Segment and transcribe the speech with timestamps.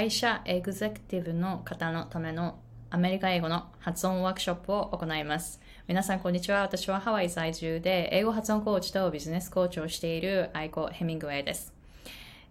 [0.00, 2.58] 会社エグゼクティブの方のための
[2.88, 5.60] アメリカ英語の発音ワークショップを行います。
[5.88, 6.62] 皆さん、こんにちは。
[6.62, 11.74] 私はハワイ在住で英語発音コーチとビジネスコーチをしているアイコ・ヘミングウェイです。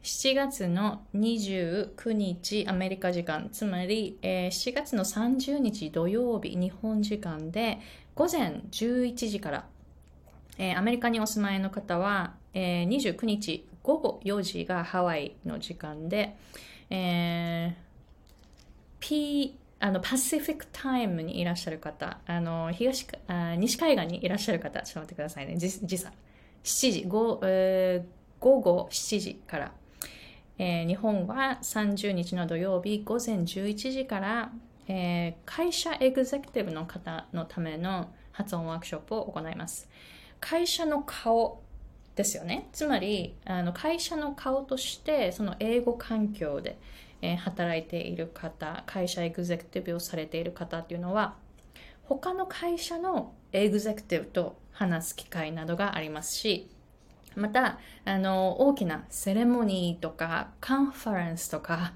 [0.03, 7.79] 7月の29日アメリカ時間、つまり、えー、7月の30日土曜日日本時間で
[8.13, 9.65] 午前11時から、
[10.59, 16.37] えー、アメリカにお住まいの方は、えー、29日午後4時がハワイの時間で、
[16.89, 17.73] えー、
[18.99, 26.11] P あのパシフィックタイムにいらっしゃる方、あの東あ西海岸にいらっしゃる方、ちょっと待ってくださいね、時差。
[26.63, 29.71] 7時、午,、えー、午後7時から
[30.61, 34.51] えー、日本は30日の土曜日午前11時から、
[34.89, 39.89] えー、会社エグゼクティブの方のための発音ワークショップを行います。
[40.41, 41.61] 会社の顔
[42.19, 42.67] ですよね。
[42.73, 46.77] つまり、あの会社の顔としてその英語環境で、
[47.21, 51.35] えー、働いている方、会社エグゼクティブをされている方っていうのは、
[52.03, 56.69] 他の会社のエグゼクティブと話す機会などがありますし、
[57.37, 61.93] また、あの、大きなセレモニーとか、カンファレンスとか、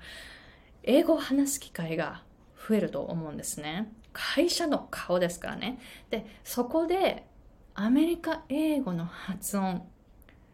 [0.83, 2.23] 英語を話す機会が
[2.65, 3.91] 増えると思うんですね。
[4.13, 5.79] 会社の顔ですからね。
[6.11, 7.25] で、そこで、
[7.75, 9.81] アメリカ英語の発音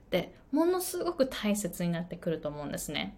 [0.09, 3.15] ってものすごく大切になってくると思うんですね。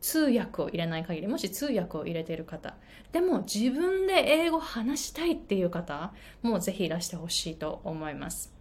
[0.00, 2.76] 通訳を入れない限り、もし通訳を入れている方、
[3.10, 8.54] でも自分で英語話したいっていう方、もぜひいらしてほしいと思います。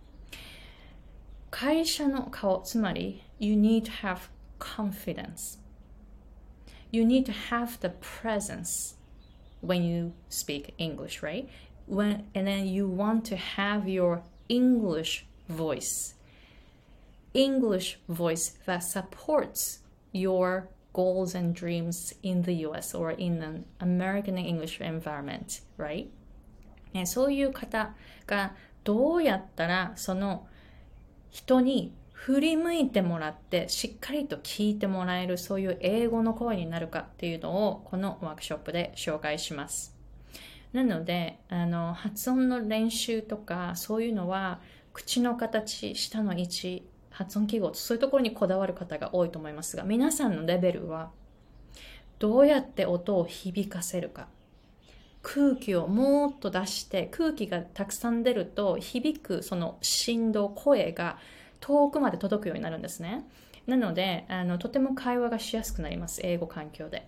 [1.52, 4.18] 会社の顔、つまり、you need to have
[4.60, 5.60] confidence.
[6.92, 8.98] You need to have the presence
[9.64, 11.48] when you speak English, right?
[11.88, 16.17] When, and then you want to have your English voice.
[17.38, 24.38] English voice that supports your goals and dreams in the US or in an American
[24.38, 26.08] English environment, right?
[27.06, 27.94] そういう方
[28.26, 30.48] がどうやったらその
[31.30, 39.95] 人に振り向いてもらってしっかりと聞いてもらえるそういう英語の声になるかっていうのをこのワークショップで紹介します。
[40.73, 44.60] なのであの発音の練習とかそういうのは
[44.94, 46.84] 口の形、舌の位置、
[47.17, 51.10] 発音記号そういうところにこだわる方が多いと思いますが皆さんのレベルは
[52.20, 54.28] どうやって音を響かせるか。
[55.23, 61.17] 空気をもっと出して空気がたくさん出ると響くその振動声が
[61.60, 63.28] 遠くまで届くようになるんですね。
[63.66, 66.22] なのであのとても会話がしやすくなります。
[66.23, 67.08] 英語環境で。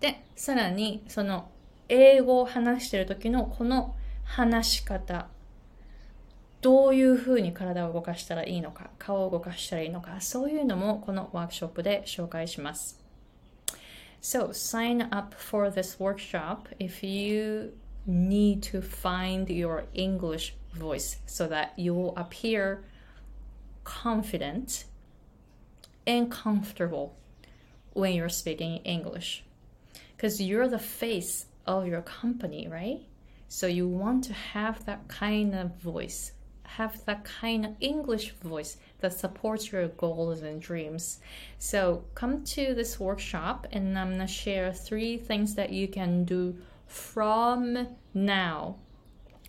[0.00, 1.50] でさらにその
[1.90, 5.28] 英語を話してる時のこの話し方。
[6.61, 12.99] どういうふうに体を動かしたらいいのか顔を動かしたらいいのかそういうのもこのワークショップで紹介します
[14.21, 17.73] So sign up for this workshop if you
[18.07, 22.83] need to find your English voice so that you will appear
[23.83, 24.85] confident
[26.05, 27.15] and comfortable
[27.93, 29.43] when you're speaking English.
[30.15, 33.01] Because you're the face of your company, right?
[33.47, 36.31] So you want to have that kind of voice,
[36.68, 41.20] have that kind of English voice that supports your goals and dreams.
[41.58, 46.56] So come to this workshop and I'm gonna share three things that you can do
[46.86, 48.76] from now.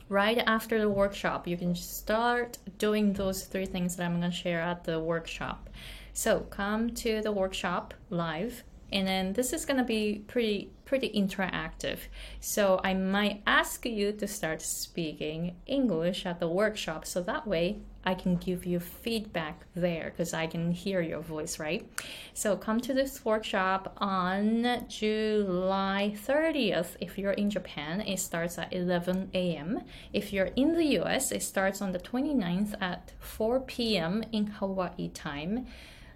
[0.10, 4.62] Right after the workshop, you can start doing those three things that I'm gonna share
[4.62, 5.70] at the workshop.
[6.14, 11.98] So come to the workshop live and then this is gonna be pretty pretty interactive.
[12.40, 17.80] So I might ask you to start speaking English at the workshop so that way
[18.06, 21.86] I can give you feedback there because I can hear your voice, right?
[22.34, 26.96] So come to this workshop on July 30th.
[27.02, 29.82] If you're in Japan, it starts at 11 a.m.
[30.14, 34.24] If you're in the US, it starts on the 29th at 4 p.m.
[34.32, 35.68] in Hawaii time.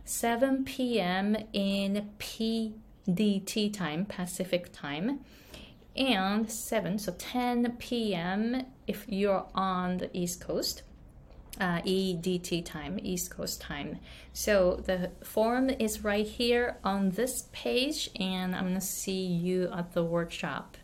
[0.06, 1.36] 7 p.m.
[1.54, 5.20] in PDT time, Pacific time,
[5.96, 8.66] and 7, so 10 p.m.
[8.88, 10.84] if you're on the East Coast.
[11.60, 14.00] Uh, EDT time, East Coast time.
[14.32, 19.94] So the form is right here on this page, and I'm gonna see you at
[19.94, 20.78] the workshop.